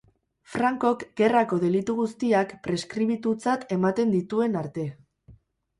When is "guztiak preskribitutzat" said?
1.99-3.69